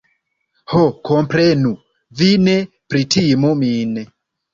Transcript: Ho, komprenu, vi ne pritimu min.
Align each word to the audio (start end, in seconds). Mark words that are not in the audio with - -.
Ho, 0.71 0.79
komprenu, 1.09 1.73
vi 2.21 2.29
ne 2.47 2.55
pritimu 2.95 3.53
min. 3.61 3.93